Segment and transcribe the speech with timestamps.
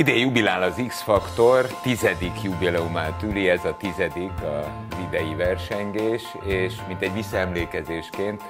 [0.00, 7.02] Ide jubilál az X-Faktor, tizedik jubileumát üli, ez a tizedik az idei versengés, és mint
[7.02, 8.42] egy visszaemlékezésként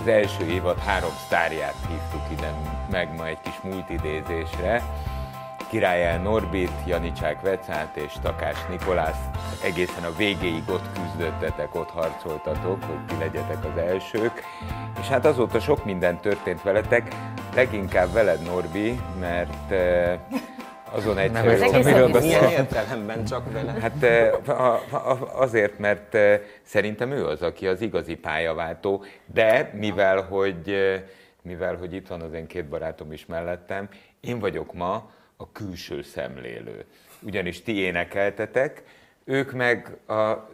[0.00, 2.54] az első évad három sztárját hívtuk ide
[2.90, 4.82] meg ma egy kis multidézésre.
[5.70, 9.24] Királyel Norbit, Janicsák Vecát és Takás Nikolász
[9.64, 14.42] egészen a végéig ott küzdöttetek, ott harcoltatok, hogy ti legyetek az elsők.
[15.00, 17.14] És hát azóta sok minden történt veletek,
[17.54, 20.18] leginkább veled Norbi, mert eh,
[20.94, 21.46] azon egyszerű...
[21.46, 23.72] Nem értem, miről Milyen értelemben csak vele?
[23.72, 24.06] Hát
[25.32, 26.16] azért, mert
[26.62, 30.76] szerintem ő az, aki az igazi pályaváltó, de mivel hogy,
[31.42, 33.88] mivel, hogy itt van az én két barátom is mellettem,
[34.20, 36.84] én vagyok ma a külső szemlélő.
[37.22, 38.82] Ugyanis ti énekeltetek,
[39.24, 40.48] ők meg a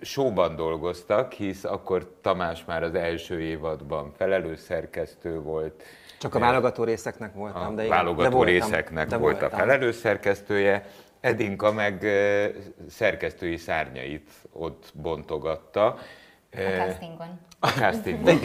[0.00, 5.82] showban dolgoztak, hisz akkor Tamás már az első évadban felelős szerkesztő volt,
[6.20, 9.50] Csak a válogató részeknek voltam, a de igen, válogató de voltam, részeknek de volt a
[9.50, 10.84] felelős szerkesztője,
[11.20, 12.06] Edinka meg
[12.90, 15.86] szerkesztői szárnyait ott bontogatta.
[15.86, 15.98] A
[16.78, 17.40] castingon.
[17.60, 18.40] A castingon.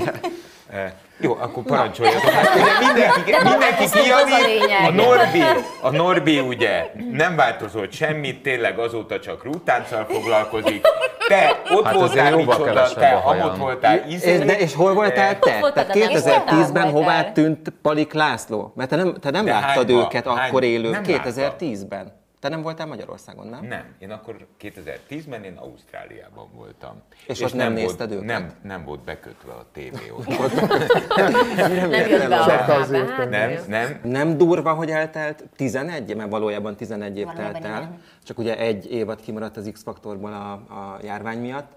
[1.17, 2.29] Jó, akkor parancsoljatok.
[2.29, 4.45] Hát mindenki, mindenki a kijavít.
[4.45, 4.87] lényeg.
[4.87, 5.41] A Norbi,
[5.81, 10.85] a Norbi ugye nem változott semmit, tényleg azóta csak rútánccal foglalkozik.
[11.27, 15.39] Te ott Hát azért voltál, micsoda, te ott voltál, És, izé, de, és hol voltál
[15.39, 15.59] te?
[15.73, 16.43] Tehát a Nemzetben?
[16.45, 16.91] 2010-ben Voltál?
[16.91, 18.71] hová tűnt Palik László?
[18.75, 19.93] Mert te nem, te nem De láttad hányba?
[19.93, 22.23] őket Hány- akkor élő, nem 2010-ben.
[22.45, 23.65] Te nem voltál Magyarországon, nem?
[23.65, 27.01] Nem, én akkor 2010-ben én Ausztráliában voltam.
[27.27, 28.25] És ott nem volt, nézted őket?
[28.25, 30.27] Nem, nem volt bekötve a tévé ott.
[31.55, 33.57] Nem nem, jó.
[33.67, 33.99] nem.
[34.03, 37.81] Nem durva, hogy eltelt 11, mert valójában 11 év Valójában telt el.
[37.81, 38.01] igen.
[38.23, 41.71] Csak ugye egy évad kimaradt az X-faktorból a, a járvány miatt.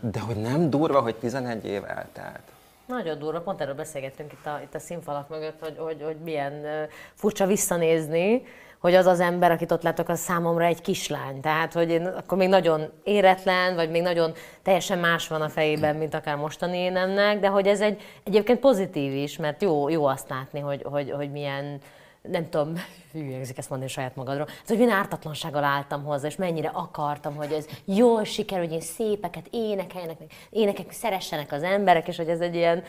[0.00, 2.42] De hogy nem durva, hogy 11 év eltelt.
[2.86, 6.66] Nagyon durva, pont erről beszélgettünk itt a, itt a színfalak mögött, hogy, hogy, hogy milyen
[7.14, 8.42] furcsa visszanézni,
[8.82, 11.40] hogy az az ember, akit ott látok, az számomra egy kislány.
[11.40, 15.96] Tehát, hogy én akkor még nagyon éretlen, vagy még nagyon teljesen más van a fejében,
[15.96, 20.28] mint akár mostani énemnek, de hogy ez egy egyébként pozitív is, mert jó, jó azt
[20.28, 21.80] látni, hogy, hogy, hogy milyen
[22.22, 22.72] nem tudom,
[23.12, 27.34] hű, hangzik ezt mondani saját magadról, ez, hogy milyen ártatlansággal álltam hozzá, és mennyire akartam,
[27.34, 30.16] hogy ez jól sikerül, hogy én szépeket énekeljenek,
[30.50, 32.82] énekek szeressenek az emberek, és hogy ez egy ilyen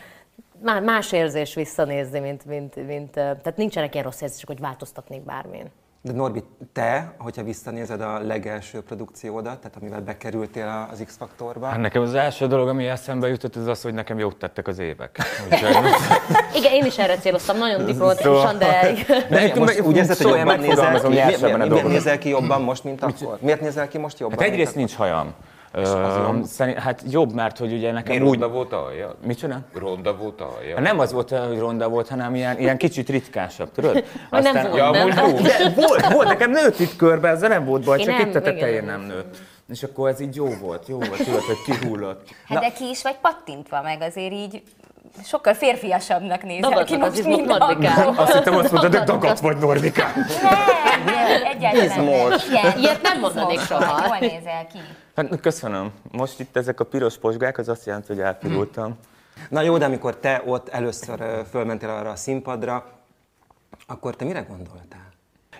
[0.61, 5.71] má- más érzés visszanézni, mint, mint, mint, tehát nincsenek ilyen rossz érzések, hogy változtatnék bármén.
[6.05, 6.43] De Norbi,
[6.73, 12.47] te, hogyha visszanézed a legelső produkciódat, tehát amivel bekerültél az X-faktorba, Hát nekem az első
[12.47, 15.17] dolog, ami eszembe jutott, az az, hogy nekem jót tettek az évek.
[16.59, 18.93] Igen, én is erre céloztam, nagyon diplomatikusan, de
[19.29, 21.07] De most úgy érzed, hogy jobban nézel ki?
[21.07, 23.37] Miért, nézel ki jobban most, mint akkor?
[23.41, 24.37] Miért nézel ki most jobban?
[24.39, 25.33] Hát egyrészt nincs hajam.
[25.75, 28.39] Ö, szerint, hát jobb, mert hogy ugye nekem Miért úgy...
[28.39, 29.15] ronda volt a haja?
[29.25, 29.59] Micsoda?
[29.73, 30.75] Ronda volt a haja?
[30.75, 34.03] Hát nem az volt, hogy ronda volt, hanem ilyen, ilyen kicsit ritkásabb, tudod?
[34.29, 35.33] Vagy nem volt, Ja, nem?
[35.33, 35.41] úgy.
[35.41, 38.35] De volt, volt, nekem nőtt itt körbe, ezzel nem volt baj, Én csak nem, itt
[38.35, 38.53] a igen.
[38.53, 39.37] tetején nem nőtt.
[39.69, 42.21] És akkor ez így jó volt, jó volt, tudod, hogy kihullott.
[42.47, 44.61] Hát de ki is vagy pattintva, meg azért így
[45.25, 48.13] sokkal férfiasabbnak nézel ki most, mint akkor.
[48.15, 50.11] Azt hittem azt mondod, hogy dagadt vagy Norvikán.
[51.05, 52.73] Nem, nem, egyáltalán nem.
[52.77, 54.05] Ilyet nem mondanék soha.
[54.07, 54.79] Jól nézel ki.
[55.15, 55.91] Hát köszönöm.
[56.11, 58.97] Most itt ezek a piros posgák, az azt jelenti, hogy elpirultam.
[59.49, 62.85] Na jó, de amikor te ott először fölmentél arra a színpadra,
[63.87, 65.11] akkor te mire gondoltál?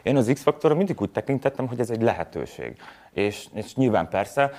[0.04, 2.78] Én az X-faktorra mindig úgy tekintettem, hogy ez egy lehetőség.
[3.12, 4.52] És, és nyilván persze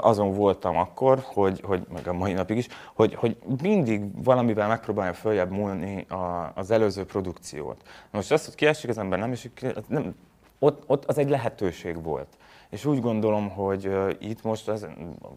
[0.00, 5.12] azon voltam akkor, hogy, hogy meg a mai napig is, hogy, hogy mindig valamivel megpróbálja
[5.12, 7.82] följebb múlni a, az előző produkciót.
[8.10, 9.48] Most az, hogy kiesik az ember, nem az
[9.86, 10.14] nem,
[10.58, 12.36] ott, ott az egy lehetőség volt.
[12.68, 14.86] És úgy gondolom, hogy itt most, az,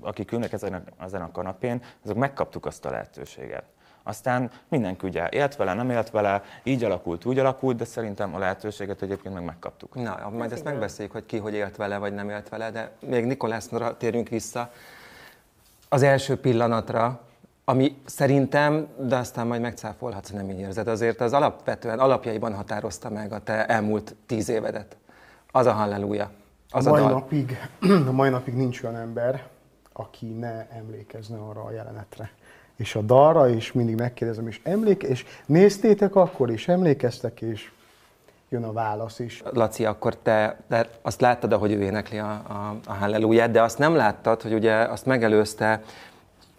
[0.01, 3.63] akik ülnek ezen a, ezen a kanapén, azok megkaptuk azt a lehetőséget.
[4.03, 8.37] Aztán mindenki ugye élt vele, nem élt vele, így alakult, úgy alakult, de szerintem a
[8.37, 9.95] lehetőséget egyébként meg megkaptuk.
[9.95, 13.25] Na, majd ezt megbeszéljük, hogy ki hogy élt vele, vagy nem élt vele, de még
[13.25, 14.71] Nikolászra térjünk vissza.
[15.89, 17.21] Az első pillanatra,
[17.65, 23.09] ami szerintem, de aztán majd megcáfolhatsz, ha nem így érzed, azért az alapvetően alapjaiban határozta
[23.09, 24.97] meg a te elmúlt tíz évedet.
[25.51, 26.31] Az a halleluja.
[26.71, 27.11] Az a mai, dal.
[27.11, 27.69] napig,
[28.07, 29.47] a mai napig nincs olyan ember,
[29.93, 32.31] aki ne emlékezne arra a jelenetre.
[32.75, 37.71] És a dalra, és mindig megkérdezem, és emléke, és néztétek akkor, és emlékeztek, és
[38.49, 39.43] jön a válasz is.
[39.53, 43.77] Laci, akkor te, te azt láttad, ahogy ő énekli a, a, a halleluját, de azt
[43.77, 45.81] nem láttad, hogy ugye azt megelőzte,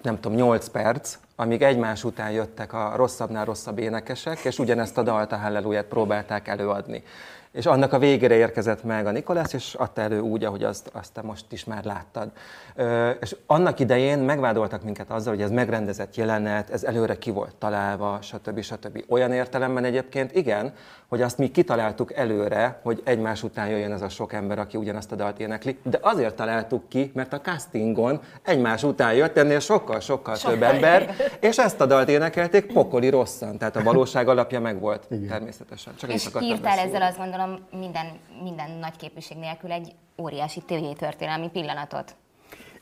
[0.02, 5.02] nem tudom, 8 perc, amíg egymás után jöttek a rosszabbnál rosszabb énekesek, és ugyanezt a
[5.02, 7.02] dalt, a halleluját próbálták előadni.
[7.52, 11.12] És annak a végére érkezett meg a Nikolász, és adta elő úgy, ahogy azt, azt
[11.12, 12.30] te most is már láttad.
[12.74, 17.54] Ö, és annak idején megvádoltak minket azzal, hogy ez megrendezett jelenet, ez előre ki volt
[17.54, 18.60] találva, stb.
[18.60, 19.04] stb.
[19.08, 20.72] Olyan értelemben egyébként igen,
[21.08, 25.12] hogy azt mi kitaláltuk előre, hogy egymás után jöjjön ez a sok ember, aki ugyanazt
[25.12, 30.36] a dalt énekli, de azért találtuk ki, mert a castingon egymás után jött ennél sokkal-sokkal
[30.36, 35.08] több ember, és ezt a dalt énekelték pokoli rosszan, tehát a valóság alapja meg volt
[35.28, 35.92] természetesen.
[35.96, 37.39] Csak És írtál ezzel azt gondolom
[37.70, 38.06] minden,
[38.42, 40.62] minden nagy képviség nélkül egy óriási
[40.98, 42.14] történelmi pillanatot.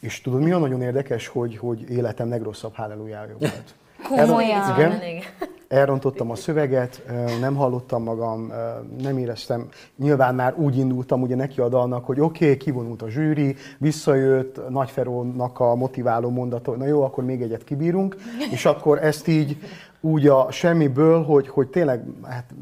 [0.01, 3.75] És tudod, mi a nagyon érdekes, hogy, hogy életem legrosszabb hálelújája volt.
[4.09, 4.77] Komolyan?
[4.77, 5.23] Igen.
[5.69, 7.03] Elrontottam a szöveget,
[7.41, 8.53] nem hallottam magam,
[9.01, 9.69] nem éreztem.
[9.97, 14.69] Nyilván már úgy indultam ugye neki a dalnak, hogy oké, okay, kivonult a zsűri, visszajött
[14.69, 18.17] Nagyferónak a motiváló mondata, hogy na jó, akkor még egyet kibírunk,
[18.51, 19.57] és akkor ezt így
[20.01, 22.55] úgy a semmiből, hogy, hogy tényleg hát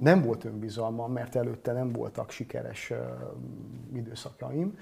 [0.00, 2.92] nem volt önbizalmam, mert előtte nem voltak sikeres
[3.94, 4.78] időszakaim.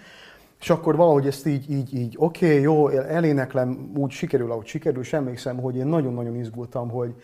[0.60, 5.02] És akkor valahogy ezt így, így, így oké, okay, jó, eléneklem, úgy sikerül, ahogy sikerül,
[5.02, 7.14] és emlékszem, hogy én nagyon-nagyon izgultam, hogy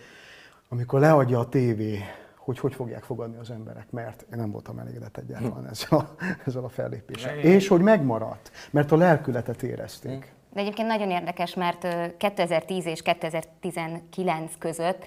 [0.69, 1.99] amikor leadja a tévé,
[2.37, 6.15] hogy hogy fogják fogadni az emberek, mert én nem voltam elégedett egyáltalán ezzel a,
[6.47, 7.39] ezzel a fellépéssel.
[7.39, 10.33] És hogy megmaradt, mert a lelkületet érezték.
[10.53, 15.05] De egyébként nagyon érdekes, mert ö, 2010 és 2019 között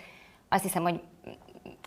[0.49, 1.01] azt hiszem, hogy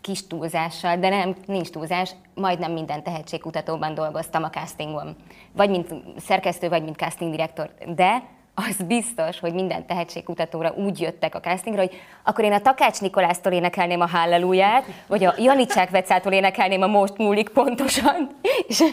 [0.01, 5.15] kis túlzással, de nem, nincs túlzás, majdnem minden tehetségkutatóban dolgoztam a castingon.
[5.51, 7.69] Vagy mint szerkesztő, vagy mint casting direktor.
[7.95, 13.01] De az biztos, hogy minden tehetségkutatóra úgy jöttek a castingra, hogy akkor én a Takács
[13.01, 18.29] Nikolásztól énekelném a Halleluját, vagy a Janicsák Vecától énekelném a Most múlik pontosan,
[18.67, 18.83] és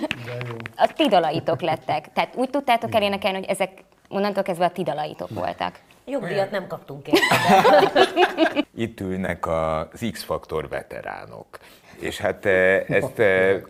[0.76, 2.12] a ti dalaitok lettek.
[2.12, 5.80] Tehát úgy tudtátok elénekelni, hogy ezek onnantól kezdve a ti dalaitok voltak.
[6.10, 8.64] Jogdíjat nem kaptunk érte.
[8.84, 11.46] Itt ülnek az X-faktor veteránok.
[12.00, 13.60] És hát eh, ezt eh,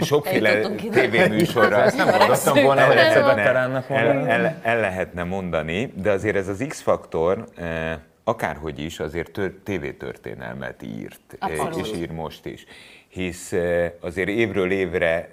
[0.00, 0.60] sokféle
[0.90, 6.36] tévéműsorra Ezt nem mondottam volna, hogy egyszer veteránnak el, el, el lehetne mondani, de azért
[6.36, 11.76] ez az X-faktor eh, akárhogy is azért tör, tévétörténelmet írt, Abszolút.
[11.76, 12.64] és ír most is.
[13.08, 13.54] Hisz
[14.00, 15.28] azért évről évre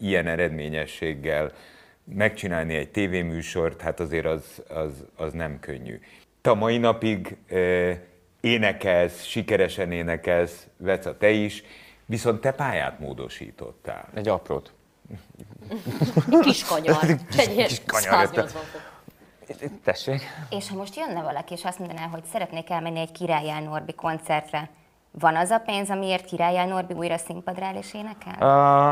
[0.00, 1.52] ilyen eredményességgel
[2.14, 6.00] megcsinálni egy tévéműsort, hát azért az, az, az nem könnyű.
[6.40, 7.36] Te a mai napig
[8.40, 11.62] énekelsz, sikeresen énekelsz, Veca, te is,
[12.06, 14.08] viszont te pályát módosítottál.
[14.14, 14.72] Egy aprót.
[16.40, 17.04] Kis kanyar.
[17.36, 18.86] Egy kis kanyar, 180 fok.
[19.84, 20.22] Tessék.
[20.50, 24.70] És ha most jönne valaki, és azt mondaná, hogy szeretnék elmenni egy Királyán Norbi koncertre,
[25.10, 28.34] van az a pénz, amiért Királyán Norbi újra színpadra áll és énekel?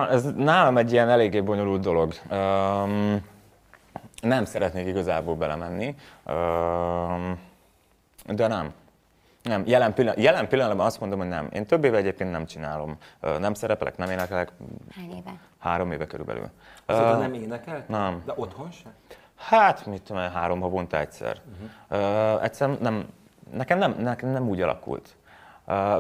[0.07, 2.13] Uh, ez nálam egy ilyen eléggé bonyolult dolog.
[2.31, 3.25] Um,
[4.23, 5.95] nem szeretnék igazából belemenni,
[6.27, 7.39] um,
[8.27, 8.73] de nem.
[9.43, 11.49] Nem, jelen, pillanat, jelen pillanatban azt mondom, hogy nem.
[11.53, 12.97] Én több éve egyébként nem csinálom.
[13.21, 14.53] Ö, Nem szerepelek, nem énekelek,
[14.97, 15.35] Hány éve?
[15.59, 16.51] három éve körülbelül.
[16.87, 17.89] Azóta Ö, nem énekelt?
[17.89, 18.23] nem.
[18.25, 18.93] De otthon sem?
[19.37, 21.41] Hát, mit tudom, én, három havonta egyszer.
[21.91, 22.45] Uh-huh.
[22.45, 23.07] Egyszerűen nem,
[23.53, 25.17] nekem nem, nekem nem úgy alakult.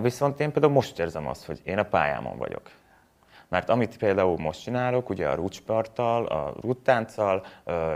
[0.00, 2.70] Viszont én például most érzem azt, hogy én a pályámon vagyok.
[3.48, 7.44] Mert amit például most csinálok, ugye a rúcsparttal, a rúttánccal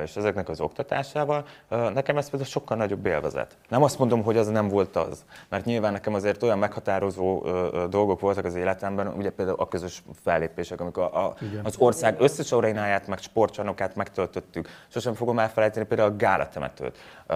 [0.02, 3.56] és ezeknek az oktatásával, nekem ez például sokkal nagyobb élvezet.
[3.68, 7.42] Nem azt mondom, hogy az nem volt az, mert nyilván nekem azért olyan meghatározó
[7.88, 13.06] dolgok voltak az életemben, ugye például a közös fellépések, amikor a, az ország összes arénáját,
[13.06, 14.68] meg sportcsarnokát megtöltöttük.
[14.88, 17.34] Sosem fogom elfelejteni például a gálatemetőt, ö,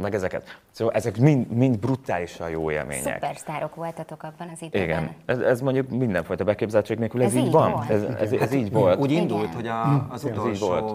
[0.00, 0.58] meg ezeket.
[0.70, 3.12] Szóval ezek mind, mind brutálisan jó élmények.
[3.14, 4.82] Szupersztárok voltatok abban az időben.
[4.82, 7.72] Igen, ez, ez mondjuk mindenfajta beképzeltség nélkül ez, Ez így így van.
[7.72, 7.90] volt.
[7.90, 9.00] Ez, ez, ez így volt.
[9.00, 9.22] Úgy Igen.
[9.22, 10.94] indult, hogy a, az Ez így utolsó, volt.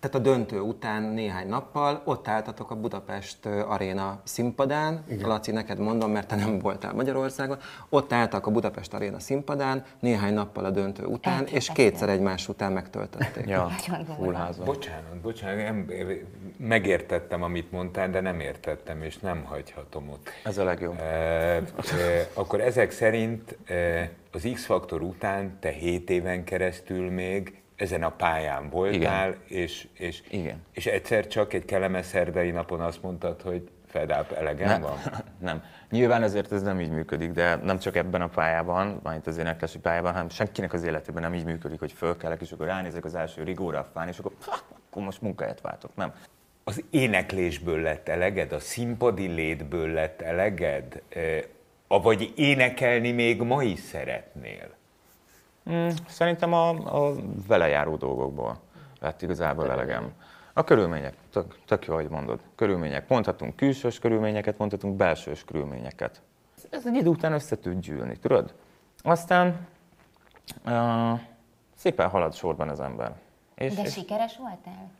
[0.00, 5.04] Tehát a döntő után néhány nappal ott álltatok a Budapest Aréna színpadán.
[5.08, 5.28] Igen.
[5.28, 7.58] Laci, neked mondom, mert te nem voltál Magyarországon.
[7.88, 11.72] Ott álltak a Budapest Aréna színpadán néhány nappal a döntő után, és Elképesztő.
[11.72, 13.48] kétszer egymás után megtöltötték.
[13.48, 13.68] Ja,
[14.16, 14.66] fullházban.
[14.66, 15.86] Bocsánat, bocsánat, nem,
[16.56, 20.30] megértettem, amit mondtál, de nem értettem, és nem hagyhatom ott.
[20.44, 20.98] Ez a legjobb.
[20.98, 21.62] E, e,
[22.32, 28.68] akkor ezek szerint e, az X-faktor után te 7 éven keresztül még ezen a pályán
[28.70, 30.62] voltál, és, és, Igen.
[30.72, 34.98] és egyszer csak egy kellemes szerdai napon azt mondtad, hogy Fedáp elegem Nem, van.
[35.38, 35.62] nem.
[35.90, 39.78] Nyilván ezért ez nem így működik, de nem csak ebben a pályában, majd az éneklési
[39.78, 43.42] pályában, hanem senkinek az életében nem így működik, hogy fölkelek, és akkor ránézek az első
[43.42, 45.90] rigóra a fán, és akkor, ha, akkor most munkáját váltok.
[45.94, 46.14] Nem.
[46.64, 51.20] Az éneklésből lett eleged, a színpadi létből lett eleged, e,
[51.88, 54.74] vagy énekelni még ma is szeretnél?
[55.70, 57.14] Mm, Szerintem a, a
[57.46, 58.58] vele járó dolgokból
[59.00, 60.12] lett igazából elegem.
[60.52, 62.40] A körülmények, tök, tök jó, hogy mondod.
[62.54, 63.08] Körülmények.
[63.08, 66.22] Mondhatunk külsős körülményeket, mondhatunk belsős körülményeket.
[66.70, 68.54] Ez egy idő után össze tud gyűlni, tudod?
[69.02, 69.66] Aztán
[70.64, 71.20] Uh,
[71.76, 73.12] szépen halad sorban az ember.
[73.54, 74.90] És, De és sikeres voltál?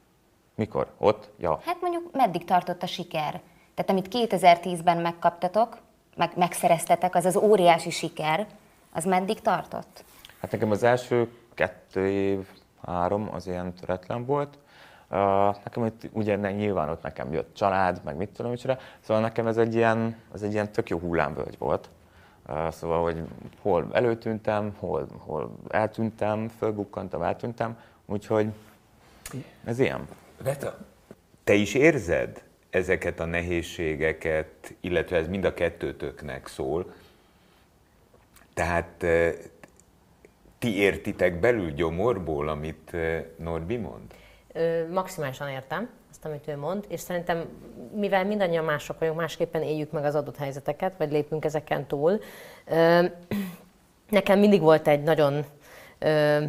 [0.55, 0.93] mikor?
[0.99, 1.31] Ott?
[1.39, 1.61] Ja.
[1.65, 3.41] Hát mondjuk meddig tartott a siker?
[3.75, 5.79] Tehát amit 2010-ben megkaptatok,
[6.17, 8.47] meg, megszereztetek, az az óriási siker,
[8.93, 10.05] az meddig tartott?
[10.41, 12.47] Hát nekem az első kettő év,
[12.87, 14.59] három, az ilyen töretlen volt.
[15.11, 15.19] Uh,
[15.65, 19.47] nekem itt, ugye ne, nyilván ott nekem jött család, meg mit tudom micsoda, szóval nekem
[19.47, 21.89] ez egy ilyen, ez egy ilyen tök jó hullámvölgy volt.
[22.49, 23.23] Uh, szóval, hogy
[23.61, 28.53] hol előtűntem, hol, hol eltűntem, fölbukkantam, eltűntem, úgyhogy
[29.65, 30.09] ez ilyen.
[30.43, 30.77] Veta,
[31.45, 36.95] te is érzed ezeket a nehézségeket, illetve ez mind a kettőtöknek szól.
[38.55, 39.35] Tehát eh,
[40.67, 44.15] ti értitek belül gyomorból, amit eh, Norbi mond?
[44.53, 47.45] Ö, maximálisan értem azt, amit ő mond, és szerintem,
[47.95, 52.21] mivel mindannyian mások vagyunk, másképpen éljük meg az adott helyzeteket, vagy lépünk ezeken túl.
[52.65, 53.05] Ö,
[54.09, 55.45] nekem mindig volt egy nagyon
[55.99, 56.45] ö,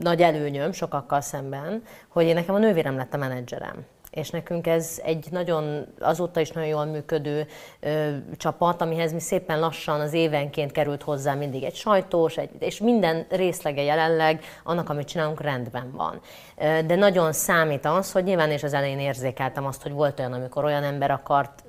[0.00, 3.86] nagy előnyöm sokakkal szemben, hogy én nekem a nővérem lett a menedzserem.
[4.10, 7.46] És nekünk ez egy nagyon, azóta is nagyon jól működő
[7.80, 12.78] ö, csapat, amihez mi szépen lassan az évenként került hozzá mindig egy sajtós, egy, és
[12.78, 16.20] minden részlege jelenleg annak, amit csinálunk, rendben van.
[16.56, 20.32] Ö, de nagyon számít az, hogy nyilván és az elején érzékeltem azt, hogy volt olyan,
[20.32, 21.64] amikor olyan ember akart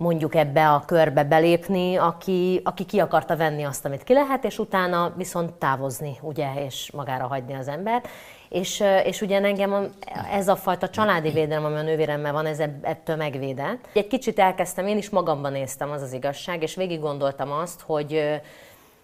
[0.00, 4.58] mondjuk ebbe a körbe belépni, aki, aki ki akarta venni azt, amit ki lehet, és
[4.58, 8.08] utána viszont távozni, ugye, és magára hagyni az embert.
[8.50, 9.90] És, és ugye engem
[10.32, 13.88] ez a fajta családi védelem, ami a nővéremmel van, ez ettől megvédett.
[13.92, 18.40] Egy kicsit elkezdtem, én is magamban néztem, az az igazság, és végig gondoltam azt, hogy,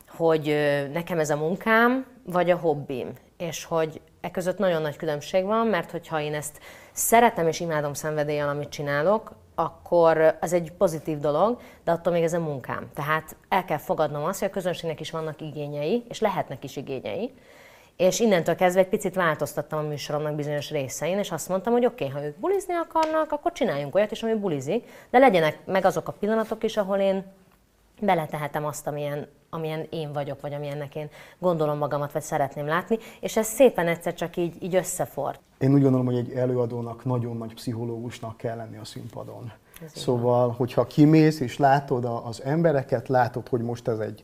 [0.08, 0.56] hogy
[0.92, 3.12] nekem ez a munkám, vagy a hobbim.
[3.36, 6.58] És hogy e között nagyon nagy különbség van, mert hogyha én ezt
[6.92, 12.32] szeretem és imádom szenvedéllyel, amit csinálok, akkor az egy pozitív dolog, de attól még ez
[12.32, 12.90] a munkám.
[12.94, 17.32] Tehát el kell fogadnom azt, hogy a közönségnek is vannak igényei, és lehetnek is igényei,
[17.96, 22.04] és innentől kezdve egy picit változtattam a műsoromnak bizonyos részein, és azt mondtam, hogy oké,
[22.04, 26.08] okay, ha ők bulizni akarnak, akkor csináljunk olyat is, ami bulizik, de legyenek meg azok
[26.08, 27.24] a pillanatok is, ahol én
[28.00, 33.36] beletehetem azt, amilyen, amilyen én vagyok, vagy amilyennek én gondolom magamat, vagy szeretném látni, és
[33.36, 35.40] ez szépen egyszer csak így, így összefort.
[35.58, 39.52] Én úgy gondolom, hogy egy előadónak nagyon nagy pszichológusnak kell lenni a színpadon.
[39.94, 44.22] Szóval, hogyha kimész és látod az embereket, látod, hogy most ez egy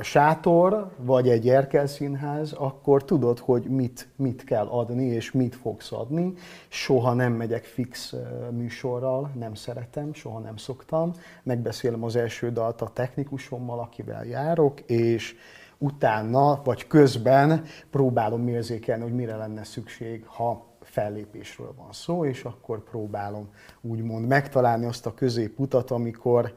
[0.00, 6.34] sátor, vagy egy erkelszínház, akkor tudod, hogy mit, mit kell adni, és mit fogsz adni.
[6.68, 8.14] Soha nem megyek fix
[8.50, 11.12] műsorral, nem szeretem, soha nem szoktam.
[11.42, 15.36] Megbeszélem az első dalt a technikusommal, akivel járok, és
[15.78, 22.84] utána vagy közben próbálom mérsékelni, hogy mire lenne szükség, ha fellépésről van szó, és akkor
[22.84, 23.48] próbálom
[23.80, 26.54] úgymond megtalálni azt a középutat, amikor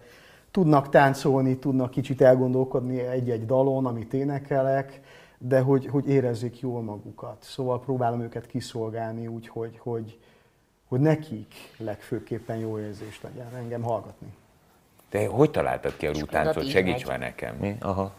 [0.55, 5.00] tudnak táncolni, tudnak kicsit elgondolkodni egy-egy dalon, amit énekelek,
[5.38, 7.38] de hogy, hogy érezzék jól magukat.
[7.39, 10.17] Szóval próbálom őket kiszolgálni úgy, hogy, hogy,
[10.88, 14.27] hogy nekik legfőképpen jó érzés legyen engem hallgatni.
[15.09, 16.63] Te hogy találtad ki a rutáncot?
[16.63, 17.55] így Segíts már nekem.
[17.55, 17.75] Mi?
[17.79, 18.12] Aha.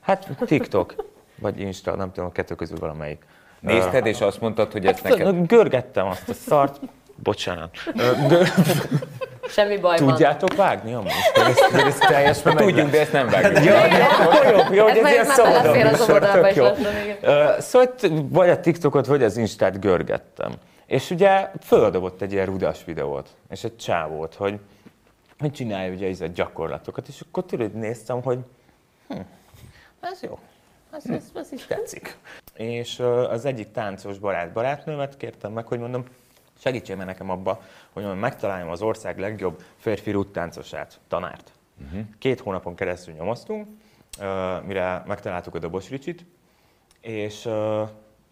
[0.00, 0.94] Hát TikTok,
[1.38, 3.26] vagy Insta, nem tudom, a kettő közül valamelyik.
[3.60, 5.46] Nézted, és azt mondtad, hogy ezt Hát, neked...
[5.46, 6.80] görgettem azt a szart.
[7.16, 7.76] Bocsánat.
[9.48, 10.08] Semmi baj van.
[10.08, 11.12] Tudjátok vágni amúgy?
[11.34, 13.64] Hogy ez, hogy ez teljesen megy Tudjuk, de ezt nem vágjuk.
[13.64, 15.24] Ja, jó, jó, jó, hogy Ez ilyen
[15.94, 16.66] szabadabb jó.
[17.58, 17.94] Szóval
[18.28, 20.52] vagy a TikTokot, vagy az Instát görgettem.
[20.86, 24.58] És ugye földobott egy ilyen rudas videót, és egy csávót, hogy
[25.38, 28.38] hogy csinálja ugye ez a gyakorlatokat, és akkor tudod, néztem, hogy
[29.08, 29.20] hm,
[30.00, 30.38] ez jó,
[30.90, 32.16] ez, ez, ez is tetszik.
[32.54, 32.98] És
[33.30, 36.04] az egyik táncos barát barátnőmet kértem meg, hogy mondom,
[36.58, 41.52] segítsél meg nekem abba, hogy megtaláljam az ország legjobb férfi rúttáncosát, tanárt.
[41.84, 42.00] Uh-huh.
[42.18, 43.66] Két hónapon keresztül nyomoztunk,
[44.66, 46.24] mire megtaláltuk a Dobos Ricsit,
[47.00, 47.48] és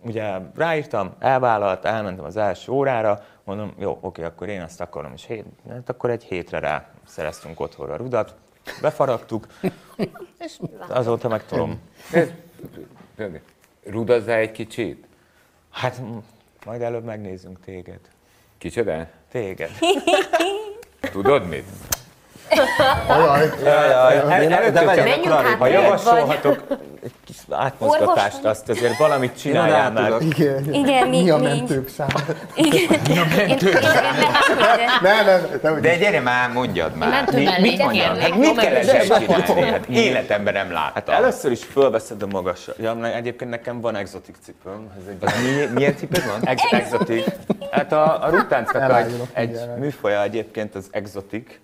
[0.01, 5.27] ugye ráírtam, elvállalt, elmentem az első órára, mondom, jó, oké, akkor én ezt akarom, és
[5.27, 8.35] hét, hát akkor egy hétre rá szereztünk otthonra rudat,
[8.81, 9.47] befaragtuk,
[10.45, 11.81] és azóta meg tudom.
[13.87, 15.07] Rudazzál egy kicsit?
[15.71, 16.01] Hát
[16.65, 18.01] majd előbb megnézzünk téged.
[18.59, 19.09] Kicsoda?
[19.31, 19.71] Téged.
[21.13, 21.65] Tudod mit?
[23.09, 26.63] Ajaj, El, előtte, Menjünk hát ha javasolhatok
[27.05, 30.13] egy kis átmozgatást, azt azért valamit csináljál már.
[30.21, 32.07] igen, Igen, mi- mi a mi- mentők szám?
[32.55, 32.81] Igen.
[33.09, 33.59] Én, én, én,
[35.03, 37.29] Nem, nem, nem, De gyere már, mondjad már.
[37.33, 37.81] Mi, mit Hát mit
[38.59, 39.25] ez csinálni?
[39.71, 41.15] Hát életemben nem Hát láttam.
[41.15, 42.73] először is fölveszed a magasra.
[42.77, 44.91] Ja, egyébként nekem van exotik cipőm.
[44.99, 46.41] Ez egy Mi, milyen cipőd van?
[46.49, 47.25] Ex- exotik.
[47.71, 51.61] Hát a, a ruttáncnak egy, egy műfaja egyébként az exotik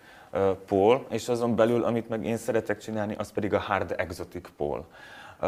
[0.67, 4.87] pól, és azon belül, amit meg én szeretek csinálni, az pedig a hard exotic pól.
[5.43, 5.47] Uh,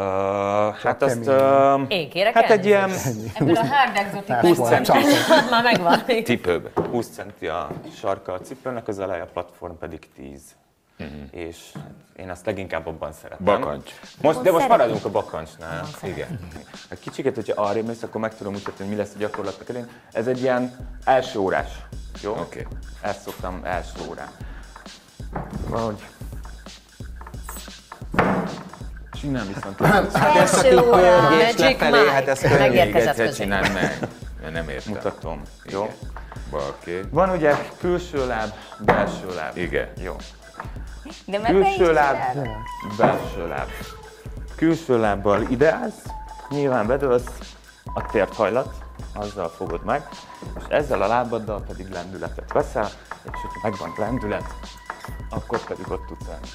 [0.75, 1.27] hát azt...
[1.27, 2.91] Uh, Én kérek Hát egy ilyen.
[3.33, 4.91] Ebből a hard exotic 20 centi,
[5.27, 6.03] Hát már megvan.
[6.23, 6.69] cipőbe.
[6.89, 10.41] 20 centi a sarka a cipőnek, az eleje a platform pedig 10.
[11.31, 13.45] És hát én azt leginkább abban szeretem.
[13.45, 13.91] Bakancs.
[14.21, 15.85] Most, de most maradjunk a bakancsnál.
[16.03, 16.39] Igen.
[16.89, 19.89] Hát kicsiket, hogyha arra mész, akkor meg tudom mutatni, hogy mi lesz a gyakorlatok elén.
[20.11, 21.69] Ez egy ilyen első órás.
[22.21, 22.31] Jó?
[22.31, 22.67] Oké.
[23.01, 24.29] Ezt szoktam első órán.
[25.67, 26.03] Valahogy.
[29.11, 29.79] Csinálj viszont.
[29.85, 32.11] Hát ez csak Első így óra, pörgés Magic lefelé, Mike.
[32.11, 32.61] hát ez Meg- könnyű.
[32.69, 33.43] Még Megérkezett egyszer közé.
[33.43, 33.97] csináld meg,
[34.51, 34.93] nem értem.
[34.93, 35.41] Mutatom.
[35.65, 35.93] Jó?
[36.49, 37.01] Oké.
[37.09, 38.49] Van ugye külső láb,
[38.79, 39.57] belső láb.
[39.57, 39.87] Igen.
[40.03, 40.15] Jó.
[41.25, 42.17] De Külső láb,
[42.97, 43.69] belső láb.
[44.55, 46.01] Külső lábbal ideálsz,
[46.49, 47.27] nyilván bedőlsz,
[47.93, 48.73] a tért hajlat,
[49.13, 50.07] azzal fogod meg,
[50.57, 52.89] és ezzel a lábaddal pedig lendületet veszel,
[53.23, 54.43] és hogyha megvan lendület,
[55.35, 56.47] akkor pedig ott állni.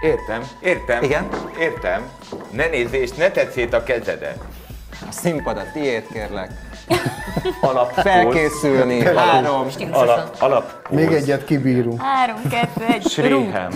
[0.00, 1.02] Értem, értem.
[1.02, 1.28] Igen?
[1.58, 2.10] Értem.
[2.50, 4.44] Ne nézz és ne tetsz szét a kezedet.
[5.08, 6.50] A színpad a tiéd, kérlek.
[7.60, 9.66] Alap, Felkészülni, három.
[9.90, 12.00] alap, alap, Még egyet kibírunk.
[12.02, 13.08] Három, kettő, egy.
[13.08, 13.72] Sréhen,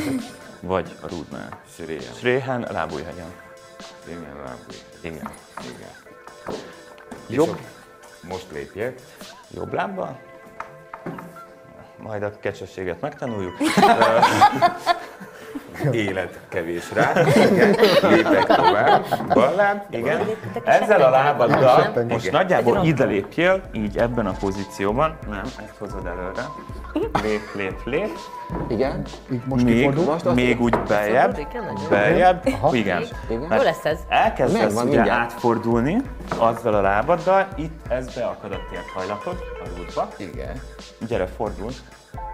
[0.60, 1.48] vagy a rúdnál.
[1.74, 2.12] Sréhen.
[2.18, 3.32] Sréhen, lábújhegyen.
[4.06, 4.76] Igen, lábúj.
[5.00, 5.30] Igen.
[5.60, 5.90] Igen.
[7.28, 7.58] Jobb,
[8.28, 9.00] Most lépjek.
[9.50, 10.18] jobb lábbal.
[12.04, 13.56] Majd a kecsességet megtanuljuk.
[15.90, 17.12] Élet kevés rá.
[17.50, 17.75] Igen.
[18.02, 19.04] Lépek tovább.
[19.35, 19.83] Bal láb.
[19.90, 20.21] Igen.
[20.64, 25.16] Ezzel a lábaddal most nagyjából ide lépjél, így ebben a pozícióban.
[25.31, 26.43] Nem, ezt hozod előre.
[27.23, 28.11] Lép, lép, lép.
[28.69, 29.02] Igen.
[29.33, 30.04] Így most Még, kifordul.
[30.04, 31.38] Most azt- még úgy beljebb,
[31.90, 32.75] beljebb, Aha.
[32.75, 33.02] igen.
[33.28, 33.40] Igen.
[33.57, 33.99] Jó lesz ez.
[34.09, 35.09] Elkezdesz ugye mindjárt.
[35.11, 35.97] átfordulni
[36.38, 40.09] azzal a lábaddal, itt ez beakad a térhajlatod a rúdba.
[40.16, 40.61] Igen.
[41.09, 41.71] Gyere, fordul.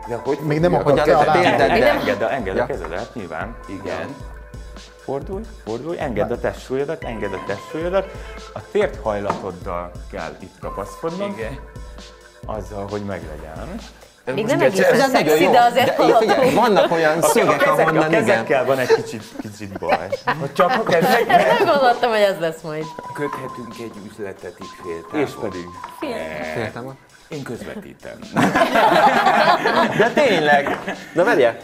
[0.09, 3.15] De hogy Még nem akadt Hogy a a Engedd, de- engedd, a- engedd a kezedet,
[3.15, 3.57] nyilván.
[3.69, 4.15] Igen.
[5.05, 8.07] Fordulj, fordulj, engedd a testsúlyodat, engedd a testsúlyodat.
[8.55, 11.59] A tért hajlatoddal kell itt kapaszkodnod, Igen.
[12.47, 13.81] azzal, hogy meglegyen.
[14.25, 15.51] Ez Még nem egészen Ez nagyon szexi, jó.
[15.51, 18.25] de azért De, figyelj, vannak olyan A, szögek, kezek, a ahonnan igen.
[18.25, 20.09] kezekkel van egy kicsit, kicsit baj.
[20.41, 21.27] Hogy csak a kezek?
[21.59, 22.85] Nem gondoltam, hogy ez lesz majd.
[23.15, 25.21] Köthetünk egy üzletet itt féltávol.
[25.21, 25.67] És pedig.
[26.54, 26.99] Féltem ott.
[27.30, 28.19] Én közvetítem.
[29.99, 30.78] De tényleg.
[31.14, 31.58] Na várjál,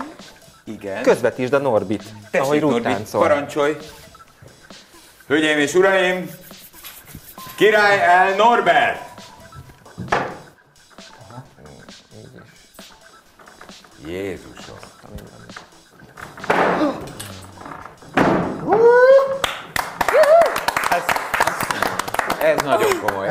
[0.64, 1.02] Igen.
[1.02, 3.20] közvetítsd a Norbit, ahogy Tessék, Ruth Norbit, táncol.
[3.20, 3.76] parancsolj!
[5.26, 6.30] Hölgyeim és uraim!
[7.56, 9.00] Király el Norbert!
[14.06, 14.76] Jézusom!
[22.42, 22.85] Ez nagyon komoly.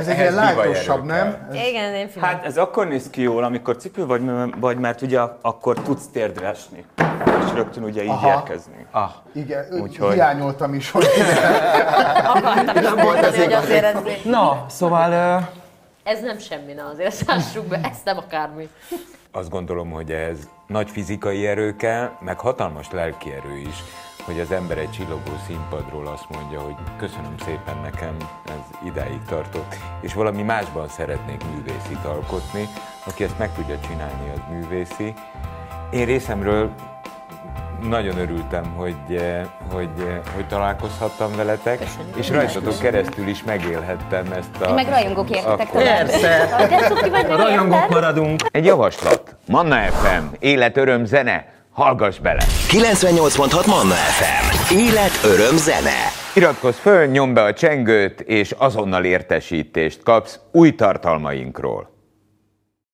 [0.05, 1.47] Ez egy ilyen lájtosabb, nem?
[1.51, 2.29] Igen, én finom.
[2.29, 4.21] Hát ez akkor néz ki jól, amikor cipő vagy,
[4.59, 6.85] vagy mert ugye akkor tudsz térdre esni.
[7.45, 8.27] És rögtön ugye így Aha.
[8.27, 8.85] érkezni.
[8.91, 11.05] Ah, Igen, Úgyhogy- hiányoltam is, hogy
[12.35, 15.37] Akartam is mondani, hogy azért ez, na, szóval...
[15.39, 15.47] Uh,
[16.03, 18.69] ez nem semmi, na azért szássuk be, ez nem akármi.
[19.31, 20.37] Azt gondolom, hogy ez
[20.67, 23.75] nagy fizikai erő kell, meg hatalmas lelki erő is,
[24.25, 28.15] hogy az ember egy csillogó színpadról azt mondja, hogy köszönöm szépen nekem,
[28.45, 28.54] ez
[28.85, 32.67] idáig tartott, és valami másban szeretnék művészit alkotni.
[33.05, 35.13] Aki ezt meg tudja csinálni, az művészi.
[35.91, 36.71] Én részemről
[37.81, 42.15] nagyon örültem, hogy, eh, hogy, eh, hogy találkozhattam veletek, Köszönjük.
[42.15, 44.67] és rajtatok keresztül is megélhettem ezt a...
[44.67, 45.97] Én meg rajongók értetek Akkor- tovább.
[45.97, 48.41] persze, meg rajongók maradunk.
[48.51, 49.35] Egy javaslat.
[49.47, 51.45] Manna FM, élet, öröm, zene.
[51.75, 52.43] Hallgass bele!
[52.67, 54.75] 98.6 Manna FM.
[54.75, 55.89] Élet, öröm, zene.
[56.35, 61.94] Iratkozz föl, nyomd be a csengőt, és azonnal értesítést kapsz új tartalmainkról.